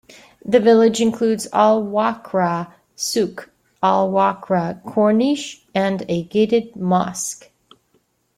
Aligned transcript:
The 0.43 0.59
village 0.59 0.99
includes 0.99 1.47
Al 1.53 1.83
Wakrah 1.83 2.73
Souq, 2.97 3.49
Al 3.83 4.09
Wakrah 4.11 4.81
Corniche 4.83 5.59
and 5.75 6.03
a 6.09 6.23
gated 6.23 6.75
mosque. 6.75 7.51